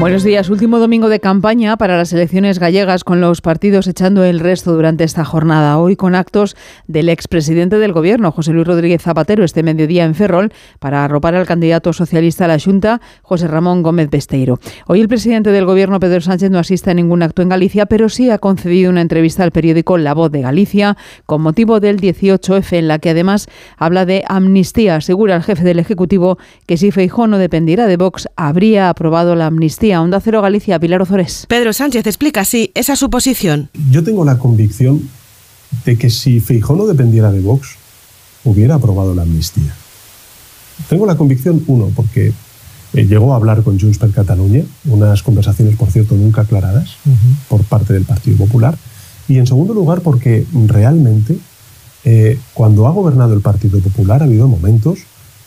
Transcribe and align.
Buenos 0.00 0.22
días. 0.22 0.48
Último 0.48 0.78
domingo 0.78 1.08
de 1.08 1.18
campaña 1.18 1.76
para 1.76 1.96
las 1.96 2.12
elecciones 2.12 2.60
gallegas 2.60 3.02
con 3.02 3.20
los 3.20 3.40
partidos 3.40 3.88
echando 3.88 4.22
el 4.22 4.38
resto 4.38 4.72
durante 4.72 5.02
esta 5.02 5.24
jornada. 5.24 5.76
Hoy 5.76 5.96
con 5.96 6.14
actos 6.14 6.56
del 6.86 7.08
expresidente 7.08 7.78
del 7.78 7.92
Gobierno, 7.92 8.30
José 8.30 8.52
Luis 8.52 8.64
Rodríguez 8.64 9.02
Zapatero, 9.02 9.42
este 9.42 9.64
mediodía 9.64 10.04
en 10.04 10.14
Ferrol, 10.14 10.52
para 10.78 11.04
arropar 11.04 11.34
al 11.34 11.46
candidato 11.46 11.92
socialista 11.92 12.44
a 12.44 12.48
la 12.48 12.60
Junta, 12.60 13.00
José 13.22 13.48
Ramón 13.48 13.82
Gómez 13.82 14.08
Besteiro. 14.08 14.60
Hoy 14.86 15.00
el 15.00 15.08
presidente 15.08 15.50
del 15.50 15.66
Gobierno, 15.66 15.98
Pedro 15.98 16.20
Sánchez, 16.20 16.52
no 16.52 16.60
asiste 16.60 16.92
a 16.92 16.94
ningún 16.94 17.24
acto 17.24 17.42
en 17.42 17.48
Galicia, 17.48 17.86
pero 17.86 18.08
sí 18.08 18.30
ha 18.30 18.38
concedido 18.38 18.90
una 18.90 19.00
entrevista 19.00 19.42
al 19.42 19.50
periódico 19.50 19.98
La 19.98 20.14
Voz 20.14 20.30
de 20.30 20.42
Galicia 20.42 20.96
con 21.26 21.42
motivo 21.42 21.80
del 21.80 22.00
18F, 22.00 22.76
en 22.76 22.86
la 22.86 23.00
que 23.00 23.10
además 23.10 23.48
habla 23.76 24.06
de 24.06 24.22
amnistía. 24.28 24.94
Asegura 24.94 25.34
el 25.34 25.42
jefe 25.42 25.64
del 25.64 25.80
Ejecutivo 25.80 26.38
que 26.68 26.76
si 26.76 26.92
Feijó 26.92 27.26
no 27.26 27.38
dependiera 27.38 27.88
de 27.88 27.96
Vox, 27.96 28.28
habría 28.36 28.90
aprobado 28.90 29.34
la 29.34 29.46
amnistía 29.46 29.87
Onda 29.96 30.20
Cero 30.20 30.42
Galicia, 30.42 30.78
Pilar 30.78 31.02
Ozores. 31.02 31.46
Pedro 31.48 31.72
Sánchez 31.72 32.06
explica 32.06 32.42
así 32.42 32.70
esa 32.74 32.96
suposición. 32.96 33.70
Yo 33.90 34.04
tengo 34.04 34.24
la 34.24 34.38
convicción 34.38 35.08
de 35.84 35.96
que 35.96 36.10
si 36.10 36.40
Feijó 36.40 36.76
no 36.76 36.86
dependiera 36.86 37.32
de 37.32 37.40
Vox, 37.40 37.76
hubiera 38.44 38.74
aprobado 38.74 39.14
la 39.14 39.22
amnistía. 39.22 39.74
Tengo 40.88 41.06
la 41.06 41.16
convicción, 41.16 41.64
uno, 41.66 41.90
porque 41.94 42.32
eh, 42.94 43.04
llegó 43.06 43.32
a 43.32 43.36
hablar 43.36 43.62
con 43.62 43.80
Junts 43.80 43.98
per 43.98 44.10
Cataluña, 44.12 44.64
unas 44.84 45.22
conversaciones, 45.22 45.76
por 45.76 45.90
cierto, 45.90 46.14
nunca 46.14 46.42
aclaradas 46.42 46.96
por 47.48 47.64
parte 47.64 47.92
del 47.92 48.04
Partido 48.04 48.36
Popular, 48.36 48.76
y 49.28 49.38
en 49.38 49.46
segundo 49.46 49.74
lugar, 49.74 50.00
porque 50.02 50.46
realmente 50.66 51.38
eh, 52.04 52.38
cuando 52.54 52.86
ha 52.86 52.90
gobernado 52.90 53.34
el 53.34 53.40
Partido 53.40 53.80
Popular 53.80 54.22
ha 54.22 54.26
habido 54.26 54.48
momentos 54.48 55.00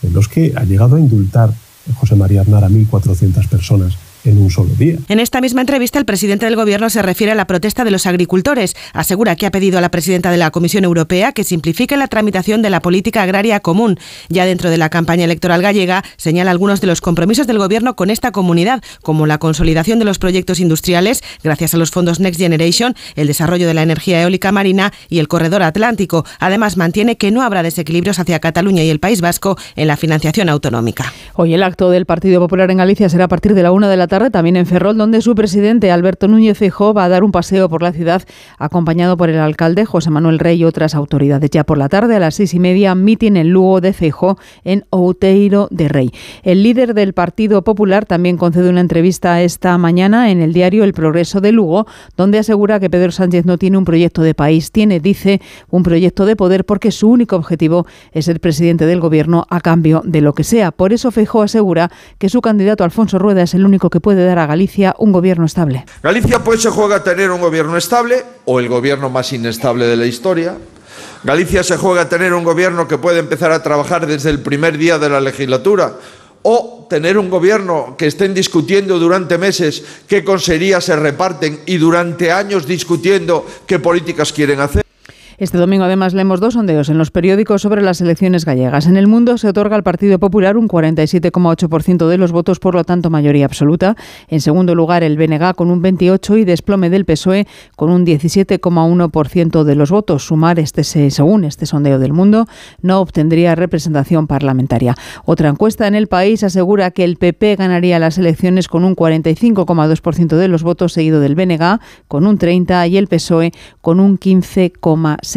en 0.03 0.14
los 0.14 0.28
que 0.28 0.53
ha 0.55 0.64
llegado 0.64 0.95
a 0.95 1.00
indultar 1.00 1.53
José 1.95 2.16
María 2.16 2.42
Arnar 2.42 2.64
a 2.64 2.70
1.400 2.70 3.48
personas 3.48 3.98
en 4.23 4.41
un 4.41 4.50
solo 4.50 4.69
día. 4.77 4.97
En 5.09 5.19
esta 5.19 5.41
misma 5.41 5.61
entrevista, 5.61 6.00
el 6.00 6.05
presidente 6.05 6.45
del 6.45 6.55
Gobierno 6.55 6.89
se 6.89 7.02
refiere 7.02 7.31
a 7.31 7.36
la 7.36 7.45
protesta 7.45 7.83
de 7.83 7.91
los 7.91 8.05
agricultores. 8.05 8.75
Asegura 8.94 9.36
que 9.36 9.45
ha 9.45 9.52
pedido 9.52 9.77
a 9.77 9.81
la 9.81 9.91
presidenta 9.91 10.31
de 10.31 10.38
la 10.38 10.52
Comisión 10.52 10.83
Europea 10.83 11.31
que 11.31 11.44
simplifique 11.44 11.97
la 11.97 12.08
tramitación 12.08 12.61
de 12.61 12.69
la 12.69 12.81
política 12.81 13.23
agraria 13.23 13.59
común. 13.59 13.99
Ya 14.30 14.45
dentro 14.45 14.69
de 14.69 14.77
la 14.77 14.89
campaña 14.89 15.25
electoral 15.25 15.61
gallega, 15.61 16.03
señala 16.17 16.52
algunos 16.52 16.81
de 16.81 16.88
los 16.88 17.02
compromisos 17.02 17.47
del 17.47 17.58
Gobierno 17.58 17.95
con 17.95 18.09
esta 18.09 18.31
comunidad, 18.31 18.83
como 19.02 19.25
la 19.25 19.38
consolidación 19.38 19.99
de 19.99 20.05
los 20.05 20.19
proyectos 20.19 20.59
industriales 20.59 21.22
gracias 21.44 21.73
a 21.73 21.77
los 21.77 21.92
fondos 21.92 22.19
Next 22.19 22.39
Generation, 22.39 22.95
el 23.16 23.27
desarrollo 23.27 23.67
de 23.67 23.73
la 23.73 23.83
energía 23.83 24.22
eólica 24.22 24.52
marina 24.52 24.94
y 25.09 25.19
el 25.19 25.27
corredor 25.27 25.64
atlántico. 25.64 26.25
Además, 26.39 26.77
mantiene 26.77 27.17
que 27.17 27.31
no 27.31 27.42
habrá 27.42 27.64
desequilibrios 27.64 28.19
hacia 28.19 28.39
Cataluña 28.39 28.83
y 28.83 28.89
el 28.89 28.99
País 28.99 29.22
Vasco 29.22 29.58
en 29.75 29.88
la 29.88 29.97
financiación 29.97 30.49
autonómica. 30.49 31.14
Hoy 31.36 31.53
el 31.53 31.64
acto 31.64 31.89
del 31.89 32.05
Partido 32.05 32.39
Popular 32.39 32.72
en 32.72 32.77
Galicia 32.77 33.09
será 33.09 33.25
a 33.25 33.27
partir 33.27 33.53
de 33.53 33.64
la 33.64 33.72
una 33.72 33.89
de 33.89 33.97
la 33.97 34.08
tarde 34.12 34.30
también 34.30 34.58
en 34.58 34.66
Ferrol, 34.66 34.98
donde 34.98 35.22
su 35.22 35.36
presidente 35.36 35.90
Alberto 35.90 36.28
Núñez 36.28 36.58
Feijóo 36.58 36.94
va 36.94 37.06
a 37.06 37.09
dar 37.09 37.23
un 37.23 37.31
paseo 37.31 37.70
por 37.70 37.81
la 37.81 37.94
ciudad 37.94 38.22
acompañado 38.58 39.16
por 39.16 39.30
el 39.30 39.40
alcalde 39.40 39.86
José 39.86 40.09
Manuel 40.09 40.38
Rey 40.38 40.59
y 40.59 40.66
otras 40.66 40.95
autoridades. 40.95 41.50
Ya 41.50 41.64
por 41.64 41.78
la 41.78 41.88
tarde 41.88 42.17
a 42.17 42.20
las 42.20 42.36
seis 42.36 42.54
y 42.54 42.59
media 42.59 42.94
mitin 42.94 43.38
en 43.38 43.52
Lugo 43.52 43.80
de 43.80 43.94
Feijóo 43.94 44.38
en 44.66 44.84
Outeiro 44.89 45.70
de 45.72 45.88
Rey. 45.88 46.12
El 46.44 46.62
líder 46.62 46.94
del 46.94 47.14
Partido 47.14 47.64
Popular 47.64 48.06
también 48.06 48.36
concede 48.36 48.70
una 48.70 48.82
entrevista 48.82 49.42
esta 49.42 49.78
mañana 49.78 50.30
en 50.30 50.42
el 50.42 50.52
diario 50.52 50.84
El 50.84 50.92
Progreso 50.92 51.39
de 51.39 51.54
Lugo, 51.54 51.88
donde 52.17 52.38
asegura 52.38 52.82
que 52.82 52.89
Pedro 52.89 53.12
Sánchez 53.12 53.45
no 53.45 53.58
tiene 53.58 53.78
un 53.78 53.86
proyecto 53.86 54.23
de 54.23 54.34
país, 54.34 54.73
tiene, 54.73 55.00
dice, 55.00 55.39
un 55.70 55.84
proyecto 55.84 56.26
de 56.26 56.36
poder 56.36 56.66
porque 56.66 56.92
su 56.92 57.09
único 57.09 57.38
objetivo 57.38 57.86
es 58.12 58.26
ser 58.26 58.42
presidente 58.42 58.86
del 58.86 59.00
gobierno 59.00 59.45
a 59.50 59.62
cambio 59.62 60.02
de 60.04 60.20
lo 60.20 60.34
que 60.34 60.44
sea. 60.44 60.72
Por 60.72 60.92
eso 60.92 61.12
Feijóo 61.12 61.44
asegura 61.44 61.89
que 62.17 62.27
su 62.27 62.42
candidato 62.42 62.83
Alfonso 62.83 63.17
Rueda 63.17 63.44
es 63.44 63.54
el 63.54 63.66
único 63.66 63.89
que 63.89 64.01
puede 64.02 64.26
dar 64.26 64.39
a 64.39 64.45
Galicia 64.45 64.95
un 64.98 65.12
gobierno 65.12 65.45
estable. 65.45 65.86
Galicia 66.04 66.39
pues 66.39 66.62
se 66.62 66.70
juega 66.70 66.98
a 66.98 67.04
tener 67.04 67.32
un 67.32 67.39
gobierno 67.39 67.78
estable 67.78 68.23
o 68.45 68.60
el 68.60 68.67
gobierno 68.67 69.10
más 69.10 69.32
inestable 69.32 69.86
de 69.86 69.95
la 69.95 70.06
historia. 70.06 70.58
Galicia 71.23 71.64
se 71.64 71.78
juega 71.78 72.02
a 72.02 72.10
tener 72.10 72.34
un 72.34 72.44
gobierno 72.44 72.88
que 72.88 72.98
puede 72.98 73.20
empezar 73.20 73.52
a 73.52 73.62
trabajar 73.64 74.08
desde 74.08 74.30
el 74.30 74.39
primer 74.39 74.78
día 74.78 74.98
de 74.98 75.10
la 75.10 75.22
legislatura 75.22 75.94
o 76.44 76.88
tener 76.89 77.17
un 77.17 77.30
gobierno 77.30 77.95
que 77.98 78.08
estén 78.08 78.34
discutiendo 78.34 79.00
durante 79.00 79.38
meses 79.38 79.84
qué 80.08 80.23
consejerías 80.23 80.83
se 80.83 80.95
reparten 80.95 81.62
y 81.66 81.78
durante 81.78 82.32
años 82.32 82.66
discutiendo 82.66 83.45
qué 83.68 83.80
políticas 83.80 84.33
quieren 84.33 84.60
hacer. 84.60 84.83
Este 85.41 85.57
domingo 85.57 85.85
además 85.85 86.13
leemos 86.13 86.39
dos 86.39 86.53
sondeos 86.53 86.89
en 86.89 86.99
los 86.99 87.09
periódicos 87.09 87.63
sobre 87.63 87.81
las 87.81 87.99
elecciones 87.99 88.45
gallegas. 88.45 88.85
En 88.85 88.95
el 88.95 89.07
mundo 89.07 89.39
se 89.39 89.47
otorga 89.47 89.75
al 89.75 89.81
Partido 89.81 90.19
Popular 90.19 90.55
un 90.55 90.67
47,8% 90.67 92.07
de 92.07 92.17
los 92.19 92.31
votos, 92.31 92.59
por 92.59 92.75
lo 92.75 92.83
tanto 92.83 93.09
mayoría 93.09 93.45
absoluta. 93.45 93.95
En 94.27 94.39
segundo 94.39 94.75
lugar 94.75 95.02
el 95.02 95.17
BNG 95.17 95.55
con 95.55 95.71
un 95.71 95.81
28% 95.81 96.37
y 96.39 96.45
desplome 96.45 96.91
del 96.91 97.05
PSOE 97.05 97.47
con 97.75 97.89
un 97.89 98.05
17,1% 98.05 99.63
de 99.63 99.73
los 99.73 99.89
votos. 99.89 100.27
Sumar 100.27 100.59
este 100.59 100.83
según 100.83 101.43
este 101.43 101.65
sondeo 101.65 101.97
del 101.97 102.13
mundo 102.13 102.45
no 102.83 102.99
obtendría 102.99 103.55
representación 103.55 104.27
parlamentaria. 104.27 104.93
Otra 105.25 105.49
encuesta 105.49 105.87
en 105.87 105.95
el 105.95 106.05
país 106.05 106.43
asegura 106.43 106.91
que 106.91 107.03
el 107.03 107.17
PP 107.17 107.55
ganaría 107.55 107.97
las 107.97 108.19
elecciones 108.19 108.67
con 108.67 108.83
un 108.83 108.95
45,2% 108.95 110.37
de 110.37 110.47
los 110.47 110.61
votos, 110.61 110.93
seguido 110.93 111.19
del 111.19 111.33
BNG 111.33 111.79
con 112.08 112.27
un 112.27 112.37
30% 112.37 112.91
y 112.91 112.97
el 112.97 113.08
PSOE 113.08 113.53
con 113.81 113.99
un 113.99 114.19
15,6%. 114.19 115.30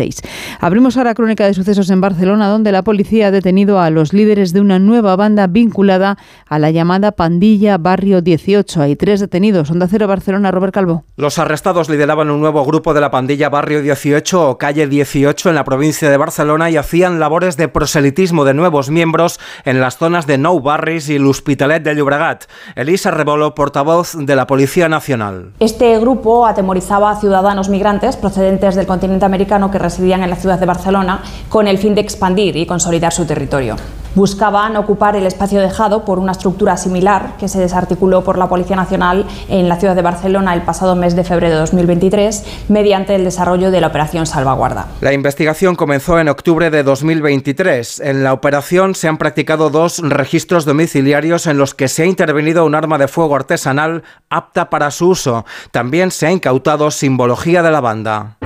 Abrimos 0.60 0.96
ahora 0.96 1.14
crónica 1.14 1.46
de 1.46 1.54
sucesos 1.54 1.90
en 1.90 2.00
Barcelona, 2.00 2.48
donde 2.48 2.72
la 2.72 2.82
policía 2.82 3.28
ha 3.28 3.30
detenido 3.30 3.80
a 3.80 3.90
los 3.90 4.12
líderes 4.12 4.52
de 4.52 4.60
una 4.60 4.78
nueva 4.78 5.16
banda 5.16 5.46
vinculada 5.46 6.18
a 6.48 6.58
la 6.58 6.70
llamada 6.70 7.12
pandilla 7.12 7.78
Barrio 7.78 8.20
18. 8.20 8.82
Hay 8.82 8.96
tres 8.96 9.20
detenidos. 9.20 9.70
Onda 9.70 9.86
Cero 9.88 10.08
Barcelona, 10.08 10.50
Robert 10.50 10.74
Calvo. 10.74 11.04
Los 11.16 11.38
arrestados 11.38 11.88
lideraban 11.88 12.30
un 12.30 12.40
nuevo 12.40 12.64
grupo 12.64 12.94
de 12.94 13.00
la 13.00 13.10
pandilla 13.10 13.48
Barrio 13.48 13.82
18 13.82 14.50
o 14.50 14.58
Calle 14.58 14.86
18 14.86 15.48
en 15.48 15.54
la 15.54 15.64
provincia 15.64 16.10
de 16.10 16.16
Barcelona 16.16 16.70
y 16.70 16.76
hacían 16.76 17.20
labores 17.20 17.56
de 17.56 17.68
proselitismo 17.68 18.44
de 18.44 18.54
nuevos 18.54 18.90
miembros 18.90 19.38
en 19.64 19.80
las 19.80 19.98
zonas 19.98 20.26
de 20.26 20.38
Nou 20.38 20.60
Barris 20.60 21.08
y 21.08 21.18
l'Hospitalet 21.18 21.82
de 21.82 21.94
Llobregat. 21.94 22.44
Elisa 22.76 23.10
Rebolo, 23.10 23.54
portavoz 23.54 24.14
de 24.14 24.36
la 24.36 24.46
Policía 24.46 24.88
Nacional. 24.88 25.52
Este 25.60 25.98
grupo 25.98 26.46
atemorizaba 26.46 27.10
a 27.10 27.20
ciudadanos 27.20 27.68
migrantes 27.68 28.16
procedentes 28.16 28.74
del 28.74 28.86
continente 28.86 29.24
americano 29.24 29.70
que 29.70 29.78
residían 29.84 30.22
en 30.22 30.30
la 30.30 30.36
ciudad 30.36 30.58
de 30.58 30.66
Barcelona 30.66 31.22
con 31.48 31.68
el 31.68 31.78
fin 31.78 31.94
de 31.94 32.00
expandir 32.00 32.56
y 32.56 32.66
consolidar 32.66 33.12
su 33.12 33.24
territorio. 33.24 33.76
Buscaban 34.14 34.76
ocupar 34.76 35.16
el 35.16 35.26
espacio 35.26 35.60
dejado 35.60 36.04
por 36.04 36.20
una 36.20 36.30
estructura 36.30 36.76
similar 36.76 37.36
que 37.36 37.48
se 37.48 37.58
desarticuló 37.58 38.22
por 38.22 38.38
la 38.38 38.48
Policía 38.48 38.76
Nacional 38.76 39.26
en 39.48 39.68
la 39.68 39.74
ciudad 39.76 39.96
de 39.96 40.02
Barcelona 40.02 40.54
el 40.54 40.62
pasado 40.62 40.94
mes 40.94 41.16
de 41.16 41.24
febrero 41.24 41.54
de 41.54 41.60
2023 41.60 42.44
mediante 42.68 43.16
el 43.16 43.24
desarrollo 43.24 43.72
de 43.72 43.80
la 43.80 43.88
Operación 43.88 44.26
Salvaguarda. 44.26 44.86
La 45.00 45.12
investigación 45.12 45.74
comenzó 45.74 46.20
en 46.20 46.28
octubre 46.28 46.70
de 46.70 46.84
2023. 46.84 48.00
En 48.04 48.22
la 48.22 48.32
operación 48.32 48.94
se 48.94 49.08
han 49.08 49.18
practicado 49.18 49.68
dos 49.68 49.98
registros 49.98 50.64
domiciliarios 50.64 51.48
en 51.48 51.58
los 51.58 51.74
que 51.74 51.88
se 51.88 52.04
ha 52.04 52.06
intervenido 52.06 52.64
un 52.64 52.76
arma 52.76 52.98
de 52.98 53.08
fuego 53.08 53.34
artesanal 53.34 54.04
apta 54.30 54.70
para 54.70 54.92
su 54.92 55.08
uso. 55.08 55.44
También 55.72 56.12
se 56.12 56.28
ha 56.28 56.30
incautado 56.30 56.92
simbología 56.92 57.64
de 57.64 57.72
la 57.72 57.80
banda. 57.80 58.36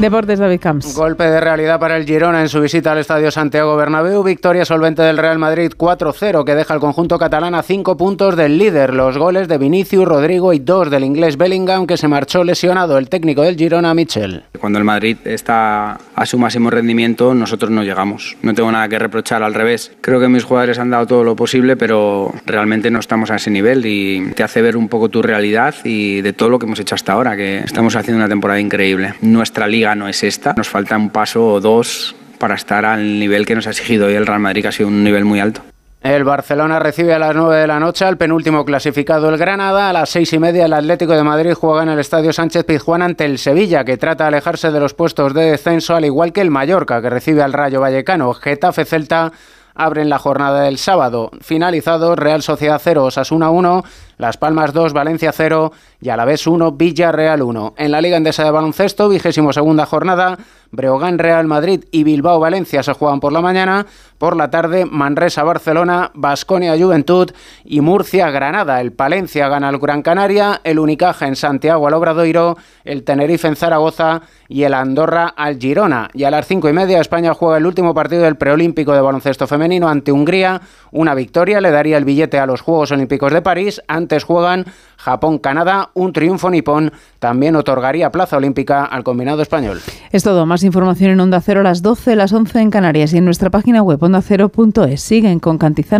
Deportes 0.00 0.38
David 0.38 0.60
Camps. 0.60 0.96
Golpe 0.96 1.24
de 1.24 1.40
realidad 1.40 1.78
para 1.78 1.98
el 1.98 2.06
Girona 2.06 2.40
en 2.40 2.48
su 2.48 2.58
visita 2.58 2.92
al 2.92 2.98
Estadio 2.98 3.30
Santiago 3.30 3.76
Bernabéu. 3.76 4.22
Victoria 4.22 4.64
solvente 4.64 5.02
del 5.02 5.18
Real 5.18 5.38
Madrid 5.38 5.72
4-0 5.76 6.42
que 6.42 6.54
deja 6.54 6.72
al 6.72 6.80
conjunto 6.80 7.18
catalán 7.18 7.54
a 7.54 7.62
5 7.62 7.98
puntos 7.98 8.34
del 8.34 8.56
líder. 8.56 8.94
Los 8.94 9.18
goles 9.18 9.46
de 9.46 9.58
Vinicius, 9.58 10.08
Rodrigo 10.08 10.54
y 10.54 10.58
dos 10.58 10.90
del 10.90 11.04
inglés 11.04 11.36
Bellingham 11.36 11.86
que 11.86 11.98
se 11.98 12.08
marchó 12.08 12.44
lesionado 12.44 12.96
el 12.96 13.10
técnico 13.10 13.42
del 13.42 13.56
Girona, 13.56 13.92
Michel. 13.92 14.44
Cuando 14.58 14.78
el 14.78 14.86
Madrid 14.86 15.18
está 15.24 15.98
a 16.20 16.26
su 16.26 16.38
máximo 16.38 16.68
rendimiento, 16.68 17.32
nosotros 17.34 17.70
no 17.70 17.82
llegamos. 17.82 18.36
No 18.42 18.52
tengo 18.52 18.70
nada 18.70 18.86
que 18.90 18.98
reprochar, 18.98 19.42
al 19.42 19.54
revés. 19.54 19.90
Creo 20.02 20.20
que 20.20 20.28
mis 20.28 20.44
jugadores 20.44 20.78
han 20.78 20.90
dado 20.90 21.06
todo 21.06 21.24
lo 21.24 21.34
posible, 21.34 21.78
pero 21.78 22.30
realmente 22.44 22.90
no 22.90 23.00
estamos 23.00 23.30
a 23.30 23.36
ese 23.36 23.50
nivel 23.50 23.86
y 23.86 24.30
te 24.34 24.42
hace 24.42 24.60
ver 24.60 24.76
un 24.76 24.90
poco 24.90 25.08
tu 25.08 25.22
realidad 25.22 25.74
y 25.82 26.20
de 26.20 26.34
todo 26.34 26.50
lo 26.50 26.58
que 26.58 26.66
hemos 26.66 26.78
hecho 26.78 26.94
hasta 26.94 27.14
ahora, 27.14 27.38
que 27.38 27.60
estamos 27.60 27.96
haciendo 27.96 28.18
una 28.18 28.28
temporada 28.28 28.60
increíble. 28.60 29.14
Nuestra 29.22 29.66
liga 29.66 29.94
no 29.94 30.08
es 30.08 30.22
esta. 30.22 30.52
Nos 30.58 30.68
falta 30.68 30.94
un 30.98 31.08
paso 31.08 31.54
o 31.54 31.58
dos 31.58 32.14
para 32.36 32.54
estar 32.54 32.84
al 32.84 33.18
nivel 33.18 33.46
que 33.46 33.54
nos 33.54 33.66
ha 33.66 33.70
exigido 33.70 34.08
hoy 34.08 34.12
el 34.12 34.26
Real 34.26 34.40
Madrid, 34.40 34.60
que 34.60 34.68
ha 34.68 34.72
sido 34.72 34.88
un 34.88 35.02
nivel 35.02 35.24
muy 35.24 35.40
alto. 35.40 35.62
El 36.00 36.24
Barcelona 36.24 36.78
recibe 36.78 37.12
a 37.12 37.18
las 37.18 37.36
9 37.36 37.56
de 37.58 37.66
la 37.66 37.78
noche 37.78 38.06
al 38.06 38.16
penúltimo 38.16 38.64
clasificado 38.64 39.28
el 39.28 39.36
Granada. 39.36 39.90
A 39.90 39.92
las 39.92 40.08
seis 40.08 40.32
y 40.32 40.38
media 40.38 40.64
el 40.64 40.72
Atlético 40.72 41.12
de 41.12 41.22
Madrid 41.22 41.52
juega 41.52 41.82
en 41.82 41.90
el 41.90 41.98
Estadio 41.98 42.32
Sánchez 42.32 42.64
Pizjuán 42.64 43.02
ante 43.02 43.26
el 43.26 43.38
Sevilla, 43.38 43.84
que 43.84 43.98
trata 43.98 44.24
de 44.24 44.28
alejarse 44.28 44.70
de 44.70 44.80
los 44.80 44.94
puestos 44.94 45.34
de 45.34 45.50
descenso, 45.50 45.94
al 45.94 46.06
igual 46.06 46.32
que 46.32 46.40
el 46.40 46.50
Mallorca, 46.50 47.02
que 47.02 47.10
recibe 47.10 47.42
al 47.42 47.52
Rayo 47.52 47.82
Vallecano. 47.82 48.32
Getafe 48.32 48.86
Celta 48.86 49.30
abren 49.74 50.08
la 50.08 50.18
jornada 50.18 50.62
del 50.62 50.78
sábado. 50.78 51.32
Finalizado, 51.42 52.16
Real 52.16 52.40
Sociedad 52.40 52.80
0, 52.82 53.04
Osasuna 53.04 53.50
1, 53.50 53.84
Las 54.20 54.36
Palmas 54.36 54.74
2, 54.74 54.92
Valencia 54.92 55.32
0 55.32 55.72
y 55.98 56.10
a 56.10 56.16
la 56.18 56.26
vez 56.26 56.46
1, 56.46 56.72
Villarreal 56.72 57.40
1. 57.40 57.72
En 57.78 57.90
la 57.90 58.02
Liga 58.02 58.18
Endesa 58.18 58.44
de 58.44 58.50
Baloncesto, 58.50 59.08
vigésimo 59.08 59.50
segunda 59.54 59.86
jornada, 59.86 60.36
Breogán 60.72 61.18
Real 61.18 61.46
Madrid 61.46 61.84
y 61.90 62.04
Bilbao 62.04 62.38
Valencia 62.38 62.82
se 62.82 62.92
juegan 62.92 63.20
por 63.20 63.32
la 63.32 63.40
mañana, 63.40 63.86
Por 64.18 64.36
la 64.36 64.50
tarde, 64.50 64.84
Manresa-Barcelona, 64.84 66.10
Basconia-Juventud 66.12 67.30
y 67.64 67.80
Murcia-Granada. 67.80 68.82
El 68.82 68.92
Palencia 68.92 69.48
gana 69.48 69.68
al 69.68 69.78
Gran 69.78 70.02
Canaria, 70.02 70.60
el 70.62 70.78
Unicaja 70.78 71.26
en 71.26 71.36
Santiago 71.36 71.86
al 71.86 71.94
Obradoiro, 71.94 72.58
el 72.84 73.02
Tenerife 73.02 73.48
en 73.48 73.56
Zaragoza 73.56 74.20
y 74.46 74.64
el 74.64 74.74
Andorra 74.74 75.32
al 75.34 75.58
Girona. 75.58 76.10
Y 76.12 76.24
a 76.24 76.30
las 76.30 76.46
cinco 76.46 76.68
y 76.68 76.74
media 76.74 77.00
España 77.00 77.32
juega 77.32 77.56
el 77.56 77.64
último 77.64 77.94
partido 77.94 78.20
del 78.20 78.36
preolímpico 78.36 78.92
de 78.92 79.00
baloncesto 79.00 79.46
femenino 79.46 79.88
ante 79.88 80.12
Hungría. 80.12 80.60
Una 80.90 81.14
victoria 81.14 81.62
le 81.62 81.70
daría 81.70 81.96
el 81.96 82.04
billete 82.04 82.38
a 82.38 82.44
los 82.44 82.60
Juegos 82.60 82.92
Olímpicos 82.92 83.32
de 83.32 83.40
París. 83.40 83.80
Juegan 84.18 84.66
Japón-Canadá. 84.96 85.90
Un 85.94 86.12
triunfo 86.12 86.50
nipón 86.50 86.92
también 87.18 87.56
otorgaría 87.56 88.10
plaza 88.10 88.36
olímpica 88.36 88.84
al 88.84 89.04
combinado 89.04 89.42
español. 89.42 89.80
Es 90.12 90.22
todo. 90.22 90.46
Más 90.46 90.62
información 90.62 91.12
en 91.12 91.20
Onda 91.20 91.40
Cero 91.40 91.60
a 91.60 91.64
las 91.64 91.82
12, 91.82 92.16
las 92.16 92.32
11 92.32 92.60
en 92.60 92.70
Canarias 92.70 93.12
y 93.12 93.18
en 93.18 93.24
nuestra 93.24 93.50
página 93.50 93.82
web 93.82 94.02
ondacero.es. 94.02 95.00
Siguen 95.00 95.40
con 95.40 95.58
Cantizano. 95.58 95.88